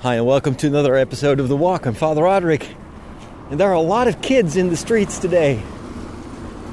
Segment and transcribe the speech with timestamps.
[0.00, 1.86] Hi, and welcome to another episode of The Walk.
[1.86, 2.68] I'm Father Roderick,
[3.48, 5.62] and there are a lot of kids in the streets today.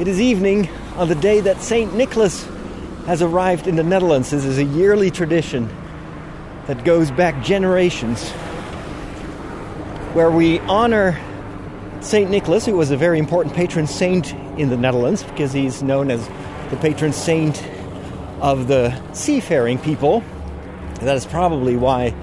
[0.01, 1.95] It is evening on the day that St.
[1.95, 2.45] Nicholas
[3.05, 4.31] has arrived in the Netherlands.
[4.31, 5.69] This is a yearly tradition
[6.67, 8.29] that goes back generations
[10.11, 11.17] where we honor
[12.01, 12.29] St.
[12.29, 16.27] Nicholas, who was a very important patron saint in the Netherlands because he's known as
[16.69, 17.65] the patron saint
[18.41, 20.21] of the seafaring people.
[21.03, 22.13] That is probably why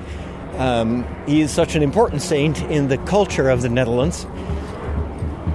[0.56, 4.26] um, he is such an important saint in the culture of the Netherlands.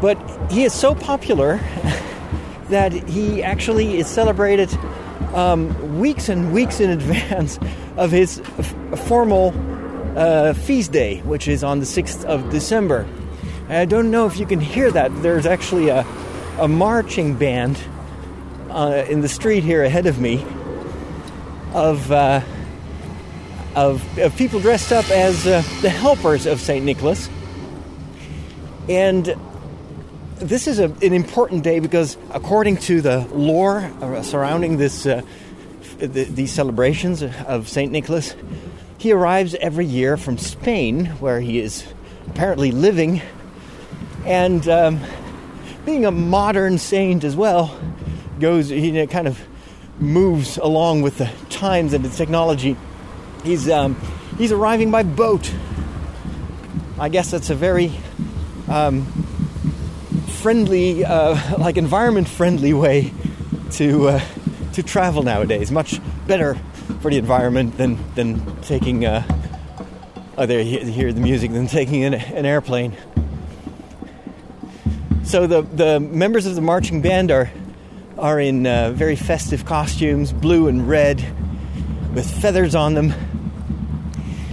[0.02, 0.18] But
[0.52, 1.58] he is so popular
[2.70, 4.74] that he actually is celebrated
[5.34, 7.60] um, weeks and weeks in advance
[7.98, 9.54] of his f- formal
[10.18, 13.08] uh, feast day, which is on the 6th of December.
[13.68, 15.12] And I don't know if you can hear that.
[15.22, 16.06] There's actually a,
[16.60, 17.80] a marching band
[18.70, 20.46] uh, in the street here ahead of me
[21.74, 22.42] of, uh,
[23.76, 26.84] of, of, people dressed up as uh, the helpers of St.
[26.84, 27.30] Nicholas.
[28.88, 29.36] And
[30.36, 33.92] this is a, an important day because, according to the lore
[34.24, 35.22] surrounding this, uh,
[35.98, 37.92] the, these celebrations of St.
[37.92, 38.36] Nicholas,
[38.98, 41.86] he arrives every year from Spain, where he is
[42.28, 43.22] apparently living,
[44.26, 45.00] and um,
[45.86, 47.78] being a modern saint as well,
[48.40, 49.40] goes he kind of
[50.00, 52.76] moves along with the times and the technology.
[53.46, 53.96] He's um,
[54.40, 55.54] he's arriving by boat.
[57.00, 57.92] I guess that's a very
[58.68, 59.06] um,
[60.42, 63.14] friendly, uh, like environment friendly way
[63.74, 64.22] to uh,
[64.74, 65.72] to travel nowadays.
[65.72, 66.56] Much better
[67.02, 69.06] for the environment than than taking.
[69.06, 69.24] Uh,
[70.40, 72.98] oh, there you hear the music than taking an, an airplane.
[75.24, 77.52] So the the members of the marching band are
[78.18, 81.24] are in uh, very festive costumes, blue and red,
[82.16, 83.14] with feathers on them.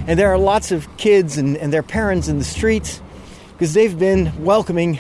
[0.07, 3.01] And there are lots of kids and, and their parents in the streets
[3.53, 4.99] because they've been welcoming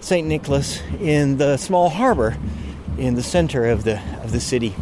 [0.00, 0.26] St.
[0.26, 2.36] Nicholas in the small harbor
[2.98, 4.74] in the center of the of the city.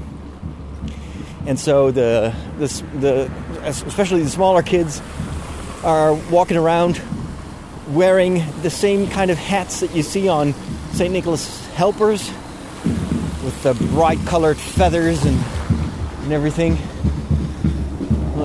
[1.47, 2.67] And so the the,
[2.99, 3.31] the
[3.65, 5.03] especially the smaller kids
[5.85, 7.01] are walking around
[7.89, 10.55] wearing the same kind of hats that you see on
[10.93, 11.13] St.
[11.13, 12.29] Nicholas helpers
[13.45, 15.39] with the bright colored feathers and,
[16.23, 16.79] and everything.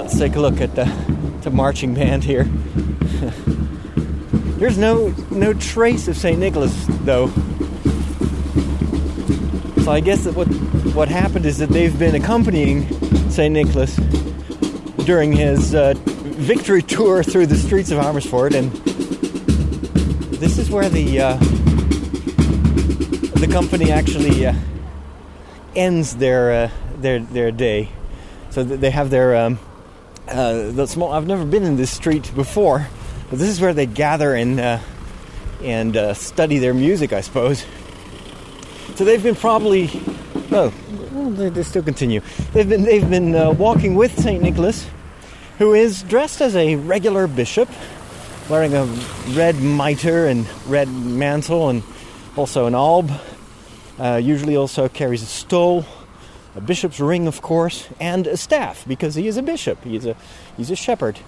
[0.06, 0.86] Let's take a look at the,
[1.42, 2.44] the marching band here.
[4.60, 6.38] There's no no trace of St.
[6.38, 7.30] Nicholas though.
[9.84, 10.46] So I guess that what
[10.94, 12.88] what happened is that they've been accompanying
[13.32, 13.52] St.
[13.52, 13.96] Nicholas
[15.08, 18.72] during his uh, victory tour through the streets of Amersfoort, and
[20.34, 21.38] this is where the uh,
[23.40, 24.54] the company actually uh,
[25.76, 27.90] ends their uh, their their day.
[28.52, 29.58] So they have their um,
[30.28, 31.12] uh, the small.
[31.12, 32.88] I've never been in this street before,
[33.30, 34.80] but this is where they gather and uh,
[35.64, 37.66] and uh, study their music, I suppose.
[38.96, 39.90] So they've been probably
[40.52, 40.74] oh,
[41.12, 42.22] well, they, they, still continue.
[42.54, 44.88] They've been they've been uh, walking with Saint Nicholas,
[45.58, 47.70] who is dressed as a regular bishop,
[48.50, 48.86] wearing a
[49.30, 51.84] red mitre and red mantle, and
[52.36, 53.12] also an alb.
[53.98, 55.86] Uh, usually also carries a stole,
[56.56, 59.84] a bishop's ring, of course, and a staff because he is a bishop.
[59.84, 60.16] He's a
[60.58, 61.20] he's a shepherd,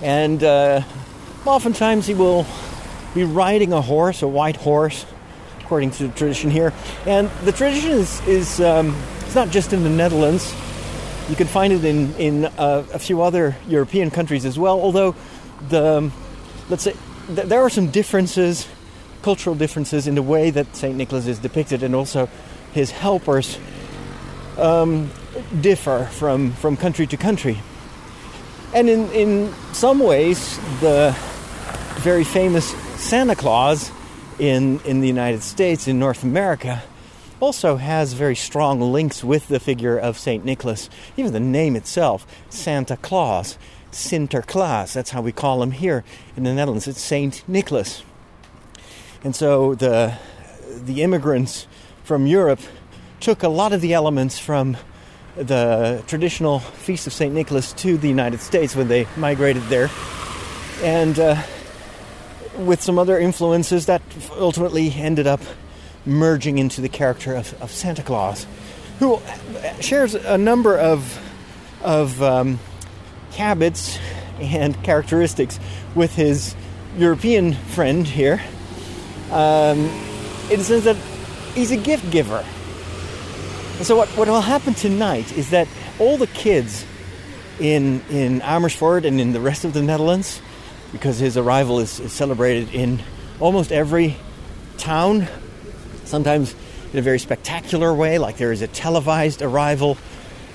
[0.00, 0.82] and uh,
[1.44, 2.46] oftentimes he will
[3.14, 5.04] be riding a horse, a white horse,
[5.60, 6.72] according to the tradition here.
[7.04, 10.54] And the tradition is is um, it's not just in the Netherlands.
[11.28, 14.80] You can find it in in uh, a few other European countries as well.
[14.80, 15.16] Although
[15.68, 16.10] the
[16.68, 16.94] let's say
[17.26, 18.68] th- there are some differences
[19.22, 20.96] cultural differences in the way that St.
[20.96, 22.28] Nicholas is depicted, and also
[22.72, 23.58] his helpers
[24.58, 25.10] um,
[25.60, 27.60] differ from, from country to country.
[28.74, 31.16] And in, in some ways, the
[32.00, 33.90] very famous Santa Claus
[34.38, 36.82] in, in the United States, in North America,
[37.40, 40.44] also has very strong links with the figure of St.
[40.44, 40.88] Nicholas.
[41.16, 43.58] Even the name itself, Santa Claus,
[43.92, 46.04] Sinterklaas, that's how we call him here
[46.36, 46.86] in the Netherlands.
[46.86, 47.46] It's St.
[47.48, 48.02] Nicholas.
[49.24, 50.18] And so the
[50.84, 51.66] the immigrants
[52.04, 52.60] from Europe
[53.20, 54.76] took a lot of the elements from
[55.36, 57.32] the traditional feast of St.
[57.34, 59.90] Nicholas to the United States when they migrated there.
[60.82, 61.42] And uh,
[62.58, 64.02] with some other influences, that
[64.32, 65.40] ultimately ended up
[66.04, 68.46] merging into the character of, of Santa Claus,
[68.98, 69.20] who
[69.80, 71.20] shares a number of,
[71.82, 72.58] of um,
[73.32, 73.98] habits
[74.40, 75.58] and characteristics
[75.94, 76.54] with his
[76.96, 78.40] European friend here
[79.30, 79.78] um,
[80.50, 80.96] in the sense that
[81.54, 82.44] he's a gift giver.
[83.76, 85.68] And so what, what will happen tonight is that
[85.98, 86.86] all the kids
[87.60, 90.40] in in Amersfoort and in the rest of the Netherlands,
[90.92, 93.02] because his arrival is, is celebrated in
[93.38, 94.16] almost every
[94.78, 95.28] town.
[96.04, 96.54] Sometimes
[96.92, 99.98] in a very spectacular way, like there is a televised arrival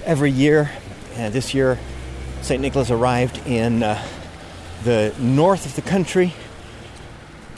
[0.06, 0.72] every year.
[1.16, 1.78] And this year,
[2.42, 2.60] St.
[2.60, 4.04] Nicholas arrived in uh,
[4.84, 6.34] the north of the country.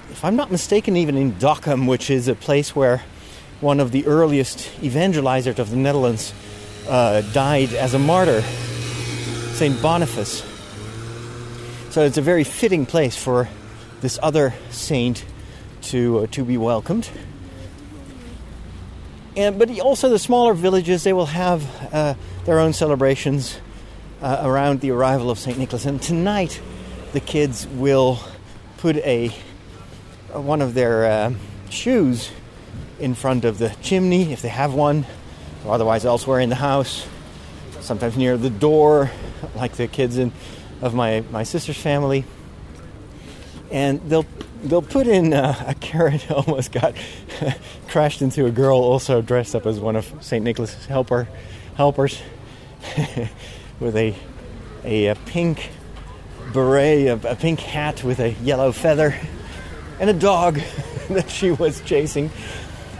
[0.10, 3.04] If I'm not mistaken, even in Dokkum, which is a place where
[3.64, 6.34] one of the earliest evangelizers of the Netherlands
[6.88, 8.42] uh, died as a martyr,
[9.54, 9.82] St.
[9.82, 10.44] Boniface.
[11.90, 13.48] So it's a very fitting place for
[14.02, 15.24] this other saint
[15.84, 17.10] to, uh, to be welcomed.
[19.38, 23.58] And, but also the smaller villages, they will have uh, their own celebrations
[24.22, 25.58] uh, around the arrival of St.
[25.58, 25.86] Nicholas.
[25.86, 26.62] And tonight,
[27.14, 28.20] the kids will
[28.78, 29.30] put a
[30.34, 31.34] one of their uh,
[31.70, 32.30] shoes
[33.00, 35.06] in front of the chimney if they have one,
[35.66, 37.08] or otherwise elsewhere in the house.
[37.80, 39.12] Sometimes near the door,
[39.56, 40.32] like the kids in
[40.82, 42.26] of my, my sister's family.
[43.72, 44.26] And they'll
[44.64, 46.96] they'll put in uh, a carrot almost got
[47.88, 50.44] crashed into a girl also dressed up as one of St.
[50.44, 51.28] Nicholas's helper
[51.76, 52.22] helpers
[53.80, 54.16] with a,
[54.84, 55.70] a, a pink
[56.54, 59.18] beret, a, a, pink hat with a yellow feather,
[60.00, 60.60] and a dog
[61.10, 62.30] that she was chasing.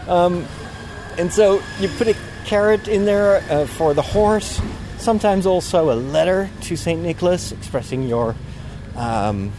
[0.08, 0.46] Um,
[1.18, 4.60] and so you put a carrot in there uh, for the horse,
[4.98, 7.00] sometimes also a letter to St.
[7.00, 8.34] Nicholas expressing your,
[8.96, 9.52] um,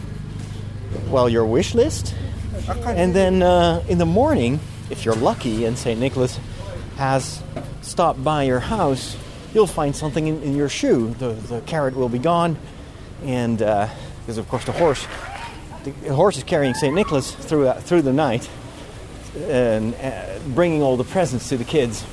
[1.08, 2.14] well, your wish list.
[2.84, 4.60] And then uh, in the morning,
[4.90, 5.98] if you're lucky and St.
[5.98, 6.38] Nicholas
[6.96, 7.42] has
[7.82, 9.16] stopped by your house,
[9.52, 11.14] you'll find something in, in your shoe.
[11.18, 12.56] The, the carrot will be gone,
[13.22, 13.88] and uh,
[14.20, 15.06] because of course the horse,
[15.84, 18.48] the horse is carrying Saint Nicholas through uh, through the night,
[19.36, 22.04] and uh, bringing all the presents to the kids.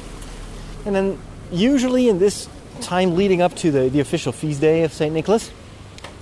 [0.85, 1.19] And then
[1.51, 2.49] usually in this
[2.81, 5.49] time leading up to the, the official feast day of Saint Nicholas,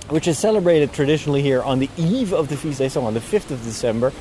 [0.08, 3.20] which is celebrated traditionally here on the eve of the feast day, so on the
[3.20, 4.12] 5th of December.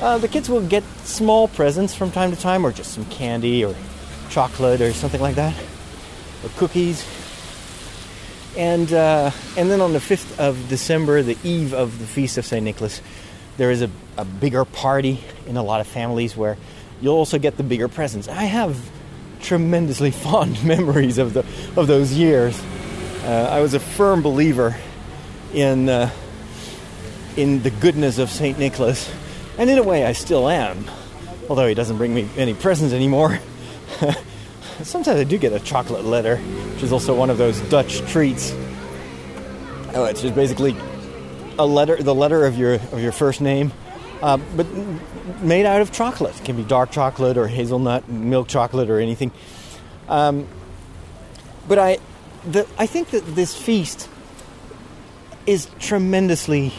[0.00, 3.64] Uh, the kids will get small presents from time to time, or just some candy
[3.64, 3.74] or
[4.28, 5.54] chocolate or something like that
[6.44, 7.04] or cookies.
[8.56, 12.46] And uh, and then on the fifth of December, the eve of the feast of
[12.46, 13.00] Saint Nicholas,
[13.56, 16.56] there is a, a bigger party in a lot of families where
[17.00, 18.28] you'll also get the bigger presents.
[18.28, 18.78] I have
[19.40, 21.40] tremendously fond memories of the
[21.76, 22.60] of those years.
[23.24, 24.76] Uh, I was a firm believer
[25.52, 26.10] in uh,
[27.36, 29.10] in the goodness of Saint Nicholas,
[29.58, 30.84] and in a way, I still am.
[31.48, 33.38] Although he doesn't bring me any presents anymore.
[34.82, 38.52] Sometimes I do get a chocolate letter, which is also one of those Dutch treats.
[39.94, 40.74] Oh, it's just basically
[41.58, 43.72] a letter, the letter of your of your first name,
[44.22, 44.66] uh, but
[45.42, 46.38] made out of chocolate.
[46.38, 49.30] It can be dark chocolate or hazelnut, milk chocolate, or anything.
[50.08, 50.46] Um,
[51.66, 51.98] but I,
[52.44, 54.08] the, I think that this feast
[55.46, 56.72] is tremendously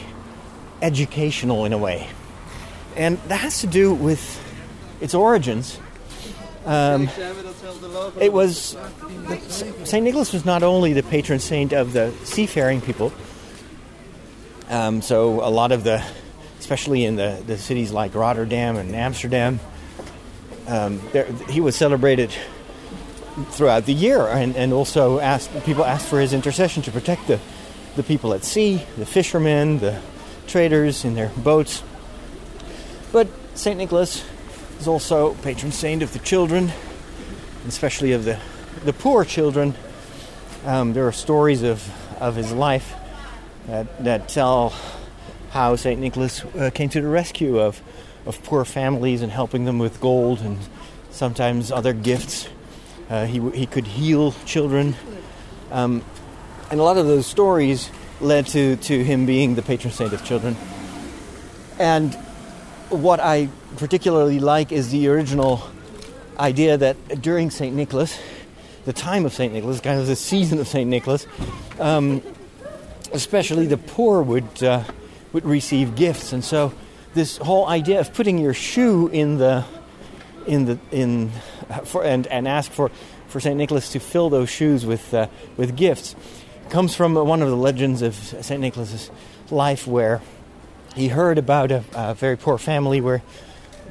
[0.81, 2.07] educational in a way,
[2.95, 4.41] and that has to do with
[5.01, 5.79] its origins
[6.65, 7.09] um,
[8.19, 8.75] it was
[9.83, 13.13] Saint Nicholas was not only the patron saint of the seafaring people.
[14.69, 16.03] Um, so a lot of the,
[16.59, 19.59] especially in the, the cities like Rotterdam and Amsterdam,
[20.67, 22.31] um, there, he was celebrated
[23.51, 27.39] throughout the year, and, and also asked people asked for his intercession to protect the
[27.95, 30.01] the people at sea, the fishermen, the
[30.47, 31.81] traders in their boats.
[33.11, 34.25] But Saint Nicholas
[34.79, 36.71] is also patron saint of the children,
[37.67, 38.39] especially of the,
[38.83, 39.75] the poor children.
[40.65, 41.87] Um, there are stories of,
[42.21, 42.93] of his life
[43.67, 44.73] that, that tell
[45.51, 45.99] how St.
[45.99, 47.81] Nicholas uh, came to the rescue of,
[48.25, 50.59] of poor families and helping them with gold and
[51.11, 52.49] sometimes other gifts.
[53.09, 54.95] Uh, he, he could heal children.
[55.71, 56.03] Um,
[56.69, 60.23] and a lot of those stories led to, to him being the patron saint of
[60.23, 60.55] children.
[61.79, 62.13] And
[62.89, 65.61] what I particularly like is the original
[66.39, 67.75] idea that during St.
[67.75, 68.19] Nicholas,
[68.85, 69.53] the time of St.
[69.53, 70.89] Nicholas, kind of the season of St.
[70.89, 71.27] Nicholas,
[71.79, 72.21] um,
[73.15, 74.83] especially the poor would uh,
[75.33, 76.73] would receive gifts, and so
[77.13, 79.65] this whole idea of putting your shoe in the
[80.45, 81.31] in the in
[81.85, 82.91] for and and ask for
[83.27, 83.57] for St.
[83.57, 86.15] Nicholas to fill those shoes with uh, with gifts
[86.69, 88.59] comes from one of the legends of St.
[88.59, 89.11] Nicholas's
[89.51, 90.21] life, where
[90.95, 93.21] he heard about a, a very poor family where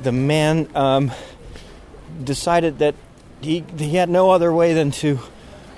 [0.02, 1.12] the man um,
[2.22, 2.94] decided that
[3.40, 5.18] he he had no other way than to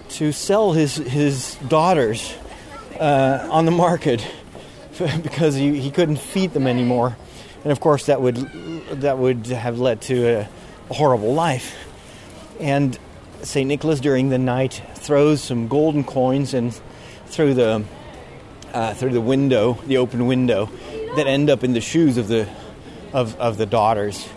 [0.08, 2.34] to sell his his daughters
[3.00, 4.26] uh, on the market
[5.22, 7.16] because he, he couldn't feed them anymore,
[7.62, 8.36] and of course that would
[9.00, 10.48] that would have led to a,
[10.90, 11.76] a horrible life.
[12.60, 12.98] And
[13.42, 16.78] Saint Nicholas during the night throws some golden coins and
[17.26, 17.84] through the
[18.72, 20.68] uh, through the window, the open window,
[21.16, 22.48] that end up in the shoes of the
[23.12, 24.28] of, of the daughters.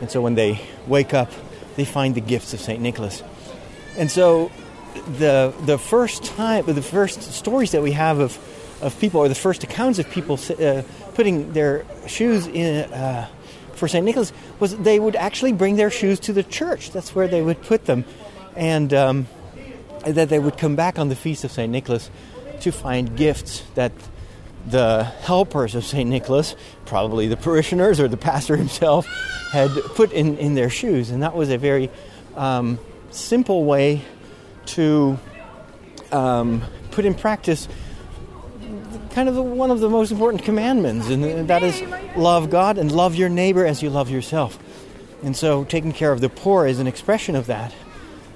[0.00, 1.32] And so when they wake up,
[1.76, 3.22] they find the gifts of Saint Nicholas.
[3.96, 4.50] And so
[4.94, 8.38] the the first time, the first stories that we have of
[8.80, 10.82] of people, or the first accounts of people uh,
[11.14, 13.28] putting their shoes in uh,
[13.74, 16.90] for Saint Nicholas, was they would actually bring their shoes to the church.
[16.90, 18.04] That's where they would put them,
[18.56, 19.26] and um,
[20.04, 22.10] that they would come back on the feast of Saint Nicholas
[22.60, 23.92] to find gifts that
[24.66, 26.08] the helpers of St.
[26.08, 26.54] Nicholas,
[26.84, 29.06] probably the parishioners or the pastor himself,
[29.52, 31.10] had put in, in their shoes.
[31.10, 31.90] And that was a very
[32.36, 32.78] um,
[33.10, 34.04] simple way
[34.68, 35.18] to
[36.12, 37.68] um, put in practice
[39.10, 41.82] kind of one of the most important commandments, and that is
[42.16, 44.58] love God and love your neighbor as you love yourself.
[45.24, 47.74] And so, taking care of the poor is an expression of that.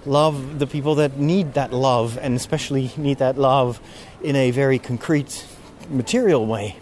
[0.05, 3.81] Love the people that need that love, and especially need that love
[4.23, 5.47] in a very concrete,
[5.89, 6.77] material way.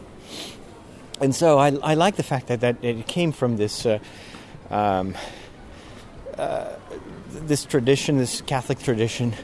[1.21, 3.85] And so, I, I like the fact that, that it came from this.
[3.85, 3.99] Uh,
[4.71, 5.14] um,
[6.38, 6.76] uh,
[7.47, 9.35] this tradition, this Catholic tradition,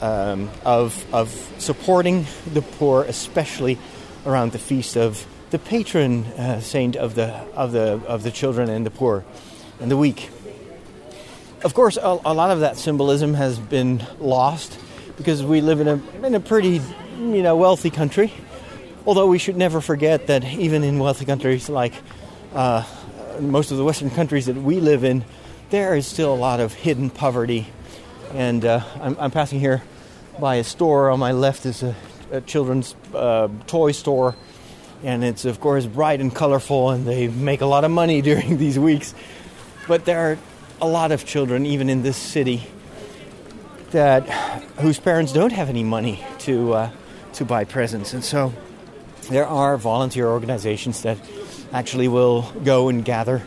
[0.00, 3.78] um, of, of supporting the poor, especially
[4.26, 8.68] around the feast of the patron uh, saint of the, of, the, of the children
[8.68, 9.24] and the poor
[9.80, 10.30] and the weak.
[11.62, 14.78] Of course, a, a lot of that symbolism has been lost
[15.16, 16.80] because we live in a, in a pretty
[17.18, 18.32] you know, wealthy country.
[19.06, 21.92] Although we should never forget that even in wealthy countries like
[22.54, 22.84] uh,
[23.40, 25.24] most of the Western countries that we live in,
[25.74, 27.66] there is still a lot of hidden poverty
[28.32, 29.82] and uh, I'm, I'm, passing here
[30.38, 31.10] by a store.
[31.10, 31.96] On my left is a,
[32.30, 34.36] a children's uh, toy store,
[35.02, 38.56] and it's of course bright and colorful, and they make a lot of money during
[38.56, 39.16] these weeks.
[39.88, 40.38] But there are
[40.80, 42.62] a lot of children, even in this city,
[43.90, 44.30] that
[44.78, 46.90] whose parents don't have any money to uh,
[47.32, 48.52] to buy presents, and so
[49.28, 51.18] there are volunteer organizations that
[51.72, 53.42] actually will go and gather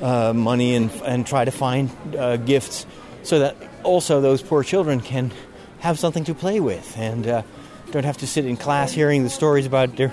[0.00, 2.86] uh, money and, and try to find uh, gifts
[3.22, 5.32] so that also those poor children can
[5.80, 7.42] have something to play with and uh,
[7.90, 10.12] don't have to sit in class hearing the stories about their,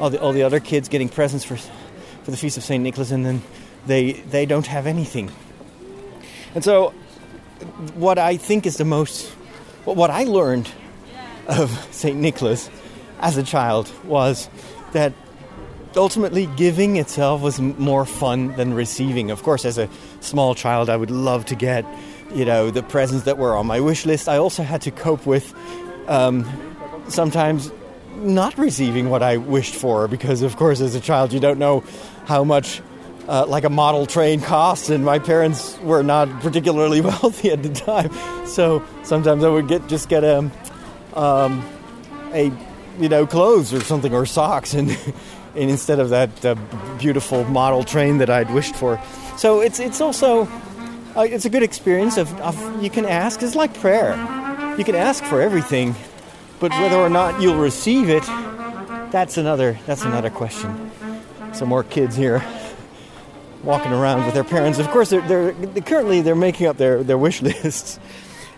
[0.00, 2.82] all, the, all the other kids getting presents for, for the Feast of St.
[2.82, 3.42] Nicholas and then
[3.86, 5.30] they, they don't have anything.
[6.54, 6.90] And so,
[7.94, 9.28] what I think is the most,
[9.84, 10.70] what I learned
[11.46, 12.16] of St.
[12.16, 12.70] Nicholas
[13.20, 14.48] as a child was
[14.92, 15.12] that
[15.96, 19.30] ultimately giving itself was more fun than receiving.
[19.30, 19.88] Of course, as a
[20.20, 21.84] small child, I would love to get
[22.34, 24.28] you know, the presents that were on my wish list.
[24.28, 25.54] I also had to cope with
[26.08, 26.46] um,
[27.08, 27.72] sometimes
[28.16, 31.84] not receiving what I wished for because, of course, as a child, you don't know
[32.26, 32.82] how much.
[33.28, 37.68] Uh, like a model train costs, and my parents were not particularly wealthy at the
[37.68, 38.10] time,
[38.44, 40.50] so sometimes I would get just get a,
[41.14, 41.64] um,
[42.32, 42.50] a
[42.98, 44.98] you know clothes or something or socks, and,
[45.54, 46.54] and instead of that uh,
[46.98, 49.00] beautiful model train that I'd wished for.
[49.36, 50.48] So it's it's also
[51.16, 53.42] uh, it's a good experience of, of, you can ask.
[53.42, 54.14] It's like prayer.
[54.78, 55.94] You can ask for everything
[56.60, 58.22] but whether or not you'll receive it
[59.10, 60.90] that's another that's another question.
[61.52, 62.44] Some more kids here
[63.64, 64.78] walking around with their parents.
[64.78, 67.98] Of course they're, they're, they're currently they're making up their, their wish lists.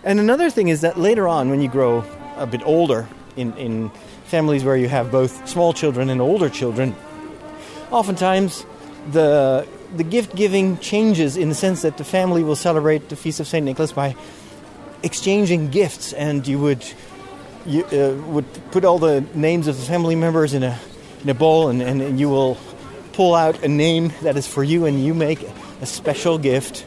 [0.03, 2.05] And another thing is that later on when you grow
[2.37, 3.91] a bit older in, in
[4.33, 6.95] families where you have both small children and older children
[7.91, 8.65] oftentimes
[9.11, 13.39] the the gift giving changes in the sense that the family will celebrate the feast
[13.39, 14.15] of Saint Nicholas by
[15.03, 16.83] exchanging gifts, and you would
[17.65, 20.79] you uh, would put all the names of the family members in a
[21.21, 22.57] in a bowl, and, and, you will
[23.13, 25.47] pull out a name that is for you, and you make
[25.79, 26.85] a special gift.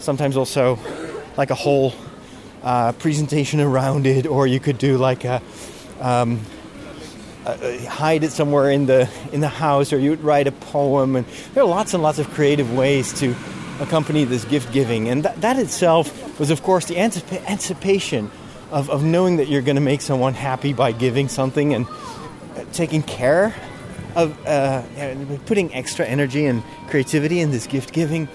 [0.00, 0.78] Sometimes also
[1.36, 1.94] like a whole
[2.62, 5.40] uh, presentation around it, or you could do like a
[6.00, 6.40] um,
[7.46, 11.16] uh, hide it somewhere in the in the house, or you would write a poem.
[11.16, 13.34] And there are lots and lots of creative ways to
[13.80, 18.30] accompany this gift giving, and that, that itself was, of course, the anticipa- anticipation
[18.70, 22.64] of, of knowing that you're going to make someone happy by giving something and uh,
[22.72, 23.54] taking care
[24.16, 24.82] of uh,
[25.46, 28.28] putting extra energy and creativity in this gift giving.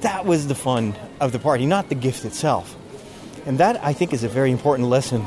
[0.00, 2.74] That was the fun of the party, not the gift itself.
[3.46, 5.26] And that I think is a very important lesson,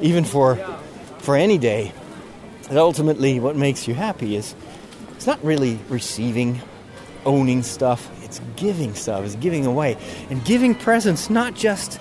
[0.00, 0.56] even for
[1.18, 1.92] for any day
[2.68, 4.54] and ultimately, what makes you happy is
[5.16, 6.60] it's not really receiving,
[7.26, 9.96] owning stuff, it's giving stuff, it's giving away.
[10.30, 12.00] And giving presents, not just,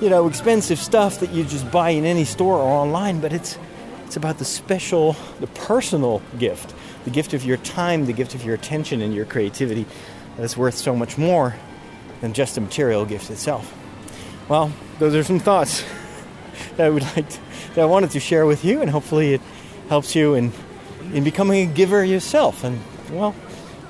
[0.00, 3.58] you know, expensive stuff that you just buy in any store or online, but it's
[4.06, 8.44] it's about the special, the personal gift, the gift of your time, the gift of
[8.44, 9.86] your attention and your creativity
[10.36, 11.54] that is worth so much more
[12.20, 13.72] than just the material gift itself.
[14.48, 15.84] Well, those are some thoughts
[16.76, 17.38] that I would like to
[17.74, 19.40] that I wanted to share with you, and hopefully it
[19.90, 20.52] helps you in
[21.12, 22.62] in becoming a giver yourself.
[22.62, 22.80] And
[23.10, 23.34] well,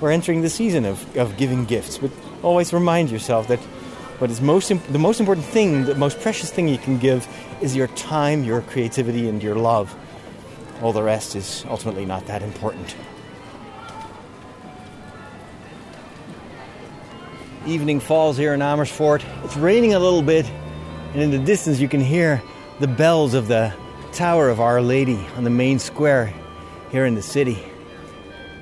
[0.01, 2.11] we're entering the season of, of giving gifts, but
[2.43, 3.59] always remind yourself that
[4.19, 7.29] what is most imp- the most important thing, the most precious thing you can give,
[7.61, 9.95] is your time, your creativity, and your love.
[10.81, 12.97] All the rest is ultimately not that important.
[17.67, 19.23] Evening falls here in Amersfoort.
[19.45, 20.47] It's raining a little bit,
[21.13, 22.43] and in the distance you can hear
[22.79, 23.75] the bells of the
[24.13, 26.33] Tower of Our Lady on the main square
[26.91, 27.59] here in the city.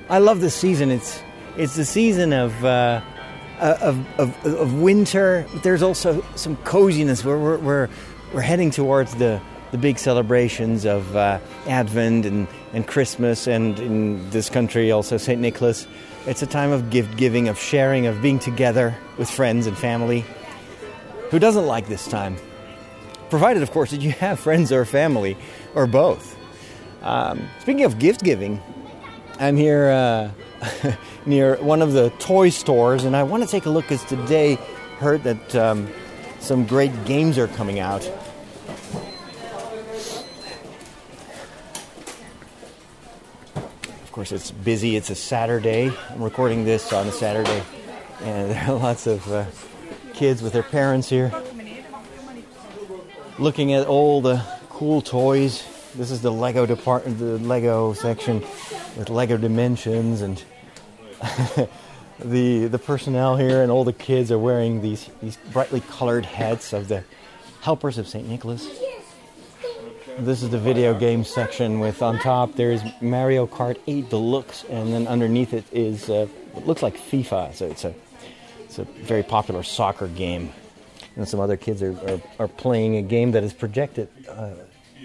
[0.09, 0.91] I love this season.
[0.91, 1.21] It's
[1.57, 3.01] it's the season of uh,
[3.59, 5.45] of, of, of winter.
[5.53, 7.25] But there's also some coziness.
[7.25, 7.89] We're we're we're,
[8.33, 9.41] we're heading towards the
[9.71, 15.39] the big celebrations of uh, Advent and, and Christmas, and in this country also St.
[15.39, 15.87] Nicholas.
[16.25, 20.25] It's a time of gift giving, of sharing, of being together with friends and family.
[21.29, 22.37] Who doesn't like this time?
[23.29, 25.37] Provided, of course, that you have friends or family,
[25.75, 26.35] or both.
[27.03, 28.59] Um, speaking of gift giving,
[29.39, 30.95] I'm here uh,
[31.27, 34.55] near one of the toy stores, and I want to take a look because today
[34.97, 35.87] heard that um,
[36.39, 38.05] some great games are coming out.
[43.55, 44.95] Of course, it's busy.
[44.95, 45.93] It's a Saturday.
[46.09, 47.61] I'm recording this on a Saturday,
[48.23, 49.45] and there are lots of uh,
[50.13, 51.31] kids with their parents here
[53.37, 55.63] looking at all the cool toys.
[55.95, 58.41] This is the Lego department, the Lego section
[58.95, 60.43] with Lego Dimensions, and
[62.19, 66.73] the the personnel here and all the kids are wearing these these brightly colored hats
[66.73, 67.03] of the
[67.61, 68.67] helpers of Saint Nicholas.
[70.17, 74.93] This is the video game section with on top there's Mario Kart 8 Deluxe, and
[74.93, 76.27] then underneath it is uh,
[76.65, 77.53] looks like FIFA.
[77.55, 77.93] So it's a
[78.65, 80.51] it's a very popular soccer game,
[81.19, 84.51] and some other kids are, are, are playing a game that is projected uh,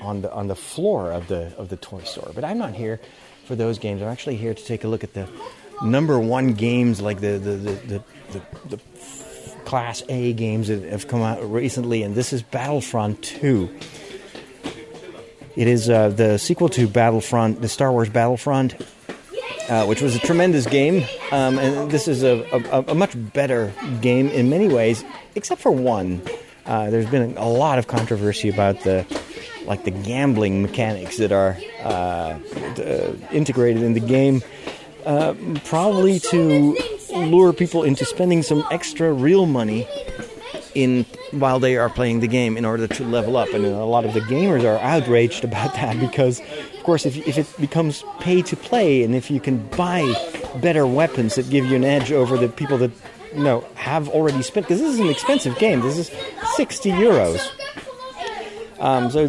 [0.00, 2.30] on the on the floor of the of the toy store.
[2.34, 3.00] But I'm not here
[3.44, 4.00] for those games.
[4.00, 5.28] I'm actually here to take a look at the
[5.82, 8.80] number one games like the the the, the, the, the
[9.64, 13.68] Class A games that have come out recently, and this is Battlefront 2.
[15.56, 18.74] It is uh, the sequel to Battlefront, the Star Wars Battlefront,
[19.68, 21.04] uh, which was a tremendous game.
[21.30, 25.72] Um, and this is a, a, a, much better game in many ways, except for
[25.72, 26.22] one.
[26.66, 29.06] Uh, there's been a lot of controversy about the
[29.66, 32.38] like the gambling mechanics that are uh,
[33.32, 34.42] integrated in the game,
[35.06, 36.76] uh, probably to
[37.14, 39.88] lure people into spending some extra real money
[40.74, 43.48] in while they are playing the game in order to level up.
[43.54, 46.40] And a lot of the gamers are outraged about that because,
[46.84, 50.14] course, if, if it becomes pay to play and if you can buy
[50.56, 52.92] better weapons that give you an edge over the people that
[53.34, 55.80] you know have already spent, because this is an expensive game.
[55.80, 56.10] This is
[56.54, 57.50] 60 euros.
[58.78, 59.28] Um, so,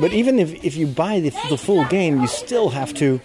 [0.00, 3.20] but even if, if you buy the, the full game, you still have to,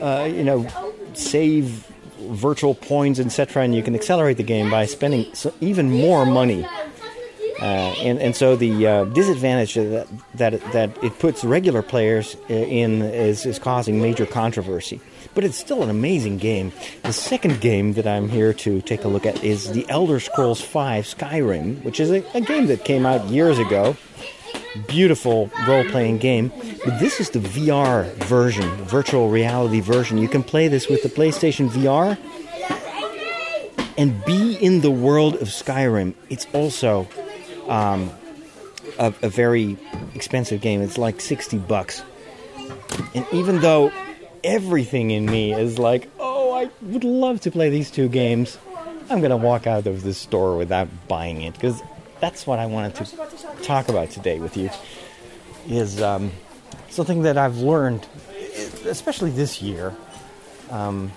[0.00, 0.66] uh, you know,
[1.14, 1.86] save
[2.20, 6.66] virtual points, etc., and you can accelerate the game by spending even more money
[7.62, 13.02] uh, and and so the uh, disadvantage that, that that it puts regular players in
[13.02, 15.00] is, is causing major controversy.
[15.32, 16.72] But it's still an amazing game.
[17.04, 20.60] The second game that I'm here to take a look at is The Elder Scrolls
[20.60, 23.96] V Skyrim, which is a, a game that came out years ago.
[24.88, 26.50] Beautiful role playing game.
[26.84, 30.18] But this is the VR version, virtual reality version.
[30.18, 32.18] You can play this with the PlayStation VR
[33.96, 36.14] and be in the world of Skyrim.
[36.28, 37.06] It's also
[37.68, 38.10] um,
[38.98, 39.76] a, a very
[40.14, 40.82] expensive game.
[40.82, 42.02] It's like 60 bucks.
[43.14, 43.92] And even though
[44.44, 48.58] everything in me is like, oh, I would love to play these two games,
[49.10, 51.82] I'm going to walk out of this store without buying it because
[52.20, 54.70] that's what I wanted to talk about today with you.
[55.68, 56.32] Is um,
[56.90, 58.06] something that I've learned,
[58.84, 59.94] especially this year.
[60.70, 61.12] Um,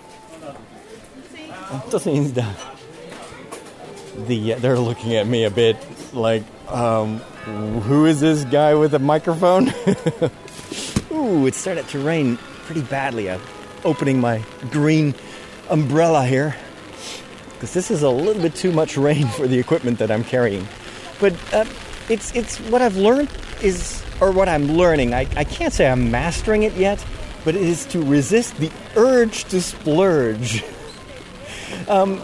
[4.27, 5.77] the they're looking at me a bit
[6.15, 7.17] like, um,
[7.86, 9.69] who is this guy with a microphone?
[11.12, 13.30] Ooh, it started to rain pretty badly.
[13.30, 13.41] I'm
[13.84, 15.13] opening my green
[15.69, 16.56] umbrella here
[17.54, 20.67] because this is a little bit too much rain for the equipment that I'm carrying.
[21.19, 21.65] But uh,
[22.10, 23.30] it's it's what I've learned
[23.62, 25.13] is, or what I'm learning.
[25.13, 27.04] I, I can't say I'm mastering it yet,
[27.43, 30.63] but it is to resist the urge to splurge.
[31.88, 32.21] um,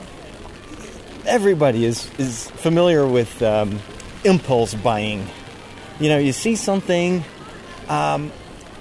[1.26, 3.80] everybody is is familiar with um,
[4.24, 5.28] impulse buying.
[6.00, 7.24] You know, you see something,
[7.88, 8.32] um,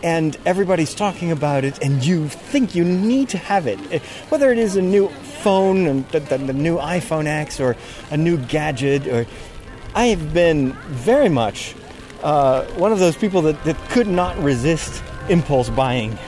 [0.02, 3.78] and everybody's talking about it, and you think you need to have it.
[3.92, 3.98] Eh,
[4.28, 7.76] whether it is a new phone, the, the, the new iPhone X, or
[8.10, 9.26] a new gadget, or
[9.94, 11.74] I have been very much
[12.22, 16.18] uh, one of those people that, that could not resist impulse buying.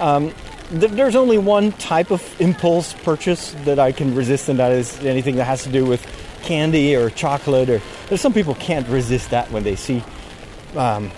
[0.00, 0.32] Um,
[0.80, 5.36] there's only one type of impulse purchase that I can resist, and that is anything
[5.36, 6.04] that has to do with
[6.42, 7.70] candy or chocolate.
[7.70, 10.02] Or there's some people can't resist that when they see
[10.76, 11.10] um,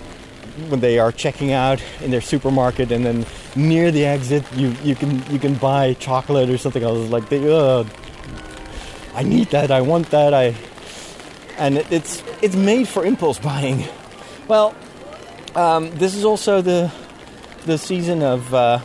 [0.69, 4.95] when they are checking out in their supermarket, and then near the exit, you you
[4.95, 7.09] can you can buy chocolate or something else.
[7.09, 7.83] Like they, uh,
[9.13, 9.71] I need that.
[9.71, 10.33] I want that.
[10.33, 10.55] I
[11.57, 13.85] and it, it's it's made for impulse buying.
[14.47, 14.75] Well,
[15.55, 16.91] um, this is also the
[17.65, 18.79] the season of uh,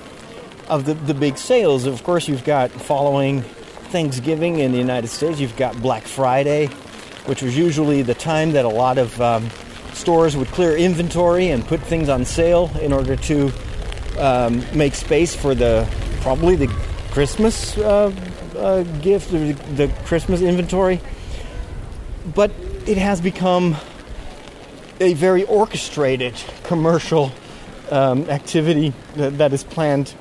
[0.68, 1.87] of the, the big sales.
[1.87, 3.42] Of course, you've got following
[3.92, 5.38] Thanksgiving in the United States.
[5.38, 6.66] You've got Black Friday,
[7.27, 9.51] which was usually the time that a lot of um,
[9.92, 13.53] stores would clear inventory and put things on sale in order to
[14.18, 15.87] um, make space for the
[16.20, 16.68] probably the
[17.11, 18.12] Christmas uh,
[18.57, 21.01] uh, gift, the, the Christmas inventory.
[22.35, 22.51] But
[22.87, 23.77] it has become
[25.01, 27.33] a very orchestrated commercial
[27.90, 30.14] um, activity that, that is planned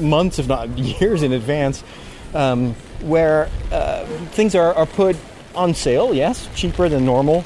[0.00, 1.82] months, if not years in advance,
[2.34, 5.16] um, where uh, things are, are put
[5.54, 7.44] on sale, yes, cheaper than normal,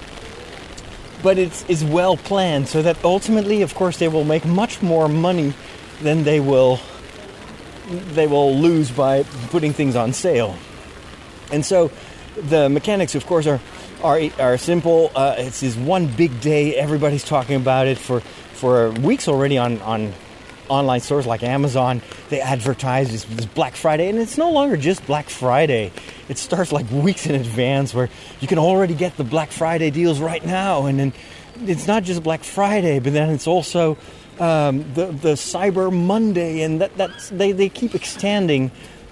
[1.22, 5.08] but it's, it's well planned so that ultimately, of course, they will make much more
[5.08, 5.54] money
[6.00, 6.80] than they will
[7.88, 10.56] they will lose by putting things on sale.
[11.50, 11.90] And so
[12.36, 13.60] the mechanics, of course, are
[14.02, 15.12] are, are simple.
[15.14, 16.74] Uh, it's this one big day.
[16.74, 20.12] Everybody's talking about it for for weeks already on on
[20.68, 22.03] online stores like Amazon.
[22.29, 25.92] They advertise this, this Black Friday, and it's no longer just Black Friday.
[26.29, 28.09] It starts like weeks in advance, where
[28.40, 31.12] you can already get the Black Friday deals right now, and then
[31.62, 33.96] it's not just Black Friday, but then it's also
[34.38, 38.70] um, the the Cyber Monday, and that that's they, they keep extending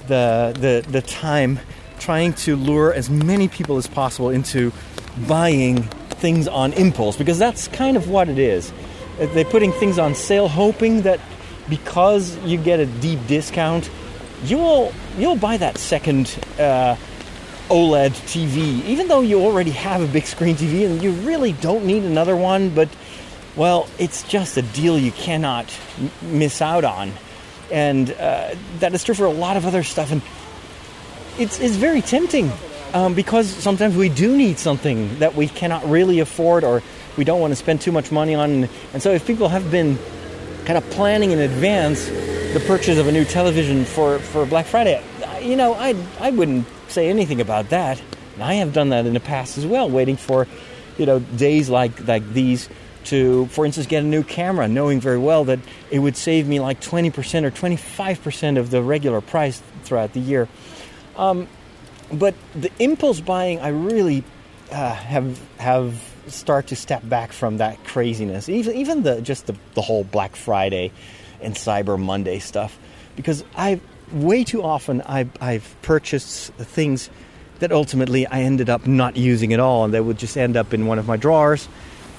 [0.08, 1.60] the the the time,
[1.98, 4.72] trying to lure as many people as possible into
[5.26, 5.82] buying
[6.20, 8.72] things on impulse because that's kind of what it is.
[9.18, 11.20] They're putting things on sale, hoping that
[11.68, 13.90] because you get a deep discount,
[14.44, 16.96] you will you'll buy that second uh,
[17.68, 21.84] OLED TV, even though you already have a big screen TV and you really don't
[21.84, 22.70] need another one.
[22.70, 22.88] But
[23.56, 27.12] well, it's just a deal you cannot m- miss out on,
[27.70, 30.12] and uh, that is true for a lot of other stuff.
[30.12, 30.22] And
[31.38, 32.50] it's it's very tempting
[32.94, 36.82] um, because sometimes we do need something that we cannot really afford or
[37.16, 38.68] we don't want to spend too much money on.
[38.92, 39.98] And so, if people have been
[40.64, 45.02] kind of planning in advance the purchase of a new television for, for Black Friday,
[45.40, 48.02] you know, I, I wouldn't say anything about that.
[48.34, 50.46] And I have done that in the past as well, waiting for,
[50.98, 52.68] you know, days like, like these
[53.04, 55.58] to, for instance, get a new camera, knowing very well that
[55.90, 57.12] it would save me like 20%
[57.44, 60.48] or 25% of the regular price throughout the year.
[61.16, 61.48] Um,
[62.12, 64.24] but the impulse buying, I really
[64.70, 68.48] uh, have have start to step back from that craziness.
[68.48, 70.92] Even even the just the, the whole Black Friday
[71.40, 72.78] and Cyber Monday stuff,
[73.16, 73.80] because I
[74.12, 77.10] way too often I, I've purchased things
[77.60, 80.74] that ultimately I ended up not using at all, and they would just end up
[80.74, 81.68] in one of my drawers,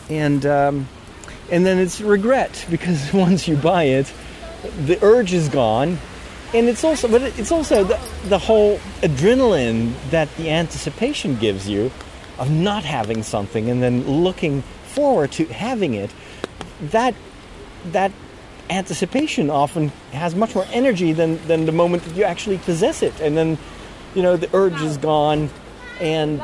[0.09, 0.87] and um,
[1.51, 4.11] and then it's regret because once you buy it,
[4.85, 5.97] the urge is gone,
[6.53, 11.91] and it's also but it's also the, the whole adrenaline that the anticipation gives you
[12.41, 14.63] of not having something and then looking
[14.95, 16.09] forward to having it
[16.81, 17.13] that
[17.85, 18.11] that
[18.71, 23.19] anticipation often has much more energy than than the moment that you actually possess it.
[23.21, 23.59] And then
[24.15, 25.51] you know the urge is gone
[25.99, 26.41] and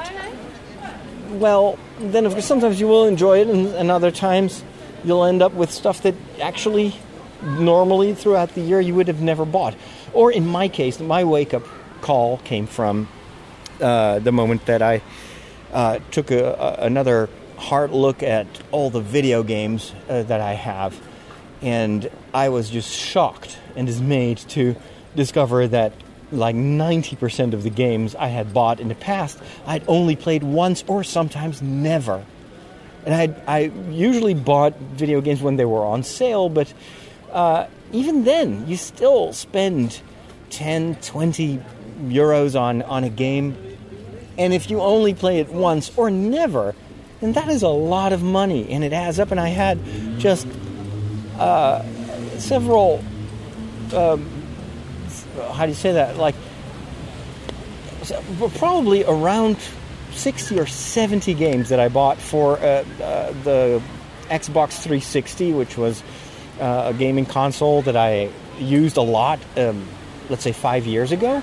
[1.31, 4.63] well then of course sometimes you will enjoy it and, and other times
[5.03, 6.95] you'll end up with stuff that actually
[7.41, 9.75] normally throughout the year you would have never bought.
[10.13, 11.63] Or in my case my wake up
[12.01, 13.07] call came from
[13.81, 15.01] uh, the moment that I
[15.77, 20.53] uh, took a, a, another hard look at all the video games uh, that I
[20.53, 20.99] have,
[21.61, 24.75] and I was just shocked and dismayed to
[25.15, 25.93] discover that
[26.31, 30.83] like 90% of the games I had bought in the past, I'd only played once
[30.87, 32.25] or sometimes never.
[33.05, 33.59] And I, I
[33.91, 36.73] usually bought video games when they were on sale, but
[37.31, 40.01] uh, even then, you still spend
[40.49, 41.61] 10, 20
[42.07, 43.55] euros on, on a game
[44.37, 46.75] and if you only play it once or never,
[47.21, 49.31] then that is a lot of money and it adds up.
[49.31, 49.79] And I had
[50.19, 50.47] just
[51.37, 51.83] uh,
[52.37, 53.03] several,
[53.93, 54.29] um,
[55.53, 56.17] how do you say that?
[56.17, 56.35] Like,
[58.57, 59.57] probably around
[60.11, 62.61] 60 or 70 games that I bought for uh,
[63.01, 63.81] uh, the
[64.29, 66.03] Xbox 360, which was
[66.59, 69.87] uh, a gaming console that I used a lot, um,
[70.29, 71.41] let's say five years ago.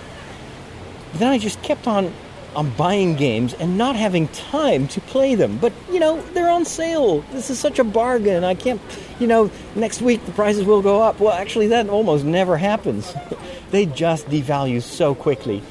[1.15, 2.13] Then I just kept on
[2.57, 5.59] I'm buying games and not having time to play them.
[5.59, 7.21] But, you know, they're on sale.
[7.33, 8.45] This is such a bargain.
[8.45, 8.81] I can't,
[9.19, 11.21] you know, next week the prices will go up.
[11.21, 13.13] Well, actually, that almost never happens.
[13.71, 15.63] they just devalue so quickly.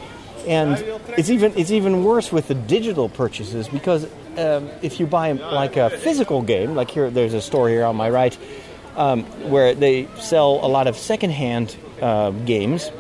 [0.48, 0.78] And
[1.18, 4.04] it's even it's even worse with the digital purchases because
[4.38, 7.96] um, if you buy like a physical game, like here, there's a store here on
[7.96, 8.38] my right
[8.96, 12.92] um, where they sell a lot of secondhand uh, games.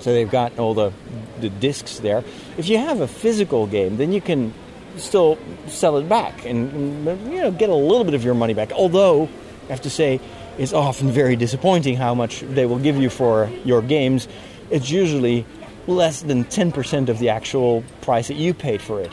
[0.00, 0.92] So they've got all the
[1.40, 2.24] the discs there.
[2.56, 4.52] If you have a physical game, then you can
[4.96, 8.72] still sell it back and you know get a little bit of your money back.
[8.72, 9.28] Although
[9.66, 10.20] I have to say,
[10.58, 14.28] it's often very disappointing how much they will give you for your games.
[14.70, 15.46] It's usually
[15.86, 19.12] less than 10% of the actual price that you paid for it.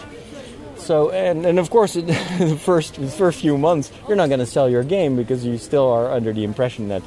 [0.78, 4.46] So, and, and of course, the first the first few months, you're not going to
[4.46, 7.04] sell your game because you still are under the impression that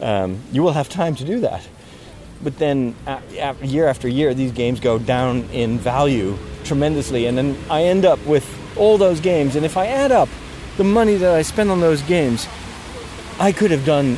[0.00, 1.66] um, you will have time to do that.
[2.42, 2.94] But then,
[3.62, 8.24] year after year, these games go down in value tremendously, and then I end up
[8.26, 9.56] with all those games.
[9.56, 10.28] And if I add up
[10.76, 12.48] the money that I spend on those games,
[13.38, 14.16] I could have done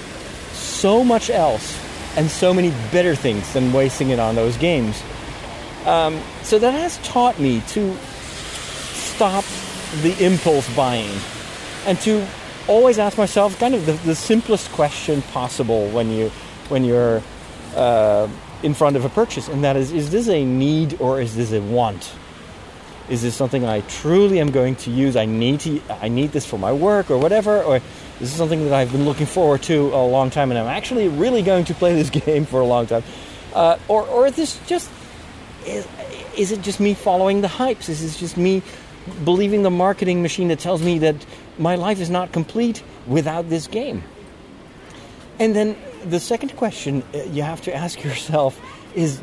[0.52, 1.78] so much else
[2.16, 5.02] and so many better things than wasting it on those games.
[5.84, 9.44] Um, so that has taught me to stop
[10.02, 11.10] the impulse buying
[11.86, 12.26] and to
[12.66, 16.30] always ask myself kind of the, the simplest question possible when you
[16.68, 17.22] when you're
[17.74, 18.28] uh,
[18.62, 21.52] in front of a purchase, and that is: is this a need or is this
[21.52, 22.12] a want?
[23.08, 25.14] Is this something I truly am going to use?
[25.14, 27.82] I need to I need this for my work or whatever, or is
[28.20, 31.08] this is something that I've been looking forward to a long time, and I'm actually
[31.08, 33.02] really going to play this game for a long time.
[33.52, 34.90] Uh, or, or is this just
[35.66, 35.86] is,
[36.36, 37.88] is it just me following the hypes?
[37.88, 38.62] Is this just me
[39.24, 41.24] believing the marketing machine that tells me that
[41.58, 44.02] my life is not complete without this game?
[45.38, 48.60] And then the second question uh, you have to ask yourself
[48.94, 49.20] is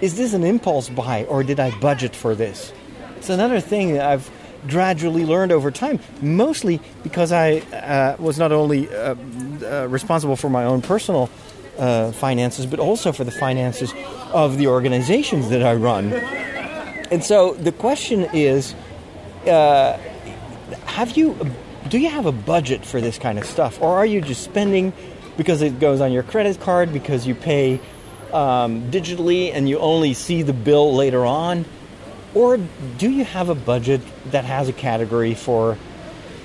[0.00, 2.72] is this an impulse buy or did I budget for this?
[3.18, 4.30] It's another thing that I've
[4.66, 9.14] gradually learned over time, mostly because I uh, was not only uh,
[9.62, 11.28] uh, responsible for my own personal
[11.78, 13.92] uh, finances, but also for the finances
[14.32, 16.12] of the organizations that I run.
[17.10, 18.74] And so the question is
[19.46, 19.98] uh,
[20.86, 21.36] have you
[21.88, 24.92] do you have a budget for this kind of stuff or are you just spending
[25.40, 27.80] because it goes on your credit card because you pay
[28.30, 31.64] um, digitally and you only see the bill later on?
[32.34, 32.58] Or
[32.98, 35.78] do you have a budget that has a category for,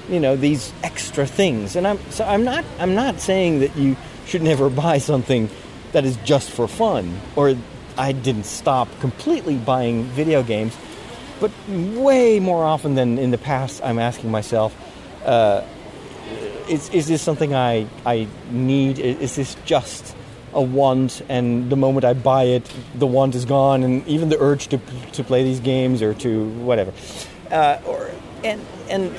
[0.08, 1.76] you know, these extra things?
[1.76, 5.50] And I'm so I'm not I'm not saying that you should never buy something
[5.92, 7.20] that is just for fun.
[7.36, 7.54] Or
[7.98, 10.74] I didn't stop completely buying video games,
[11.42, 14.74] but way more often than in the past, I'm asking myself.
[15.26, 15.66] Uh,
[16.68, 19.00] is, is this something I, I need?
[19.00, 20.16] Is this just
[20.54, 24.40] a want and the moment I buy it, the want is gone and even the
[24.40, 24.80] urge to,
[25.14, 26.94] to play these games or to whatever.
[27.52, 28.10] Uh, or,
[28.44, 29.16] and, and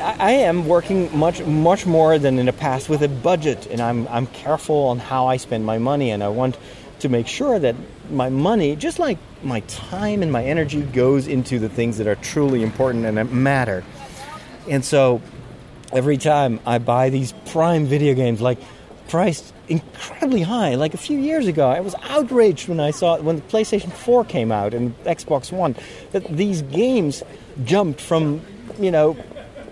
[0.00, 4.08] I am working much much more than in the past with a budget, and I'm
[4.08, 6.56] I'm careful on how I spend my money, and I want
[7.00, 7.76] to make sure that
[8.10, 12.14] my money, just like my time and my energy, goes into the things that are
[12.16, 13.84] truly important and that matter.
[14.68, 15.20] And so
[15.92, 18.58] every time I buy these prime video games, like
[19.08, 23.36] priced incredibly high, like a few years ago, I was outraged when I saw when
[23.36, 25.74] the PlayStation 4 came out and Xbox One
[26.12, 27.22] that these games
[27.64, 28.40] jumped from
[28.78, 29.14] you know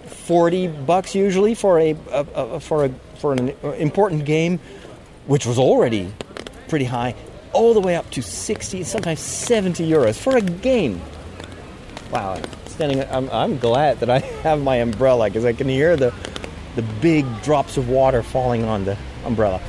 [0.07, 4.61] 40 bucks usually for a, a, a for a for an important game,
[5.27, 6.13] which was already
[6.69, 7.15] pretty high,
[7.53, 11.01] all the way up to 60, sometimes 70 euros for a game.
[12.11, 12.41] Wow,
[12.79, 13.03] standing.
[13.11, 16.15] I'm, I'm glad that I have my umbrella because I can hear the
[16.77, 19.61] the big drops of water falling on the umbrella.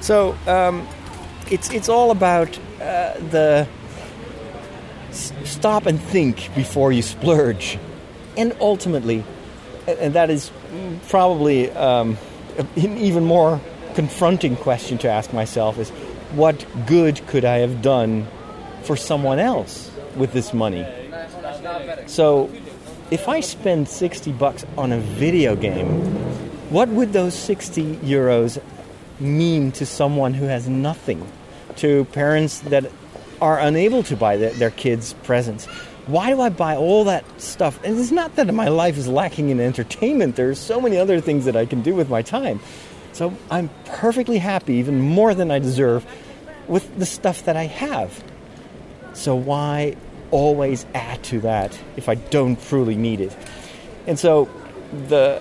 [0.00, 0.86] So um,
[1.50, 3.66] it's it's all about uh, the
[5.08, 7.80] s- stop and think before you splurge,
[8.36, 9.24] and ultimately,
[9.88, 10.52] and that is
[11.08, 12.16] probably um,
[12.76, 13.60] an even more
[13.94, 15.90] confronting question to ask myself is
[16.30, 18.28] what good could I have done
[18.84, 20.86] for someone else with this money?
[22.06, 22.50] So
[23.10, 25.86] if I spend 60 bucks on a video game,
[26.70, 28.60] what would those 60 euros
[29.20, 31.26] mean to someone who has nothing?
[31.76, 32.90] To parents that
[33.40, 35.66] are unable to buy their, kids presents?
[36.06, 37.78] Why do I buy all that stuff?
[37.84, 40.36] And it's not that my life is lacking in entertainment.
[40.36, 42.60] There's so many other things that I can do with my time.
[43.12, 46.06] So I'm perfectly happy, even more than I deserve,
[46.66, 48.22] with the stuff that I have.
[49.12, 49.96] So why
[50.32, 53.36] always add to that if I don't truly need it?
[54.08, 54.48] And so
[55.08, 55.40] the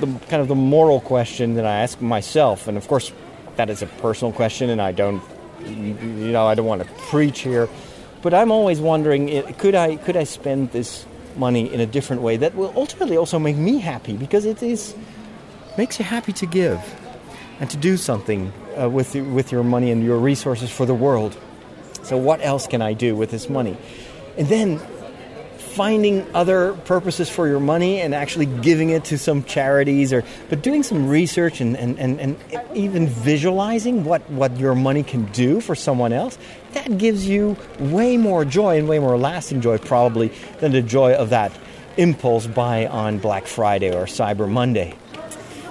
[0.00, 3.10] the kind of the moral question that I ask myself, and of course
[3.56, 5.22] that is a personal question, and I don't
[5.64, 7.68] you know I don't want to preach here,
[8.22, 12.22] But I'm always wondering, eh, could I could I spend this money in a different
[12.22, 14.94] way that will ultimately also make me happy because it is
[15.76, 16.80] makes you happy to give
[17.60, 21.36] and to do something uh, with with your money and your resources for the world.
[22.08, 23.76] So what else can I do with this money?
[24.38, 24.80] And then
[25.78, 30.60] finding other purposes for your money and actually giving it to some charities or but
[30.60, 32.36] doing some research and, and, and, and
[32.74, 36.36] even visualizing what, what your money can do for someone else
[36.72, 41.14] that gives you way more joy and way more lasting joy probably than the joy
[41.14, 41.52] of that
[41.96, 44.92] impulse buy on black friday or cyber monday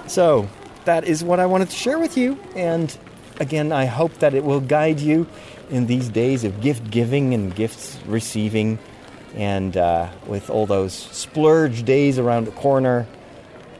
[0.06, 0.48] so
[0.86, 2.96] that is what i wanted to share with you and
[3.40, 5.26] again i hope that it will guide you
[5.70, 8.78] in these days of gift giving and gifts receiving
[9.34, 13.06] and uh, with all those splurge days around the corner,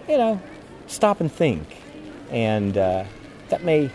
[0.09, 0.41] you know,
[0.87, 1.67] stop and think.
[2.31, 3.05] And uh,
[3.49, 3.91] that may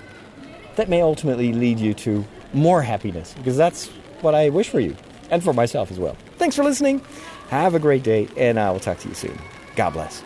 [0.76, 3.88] that may ultimately lead you to more happiness because that's
[4.22, 4.96] what I wish for you
[5.30, 6.18] and for myself as well.
[6.38, 7.02] Thanks for listening.
[7.50, 9.38] Have a great day, and I will talk to you soon.
[9.76, 10.24] God bless.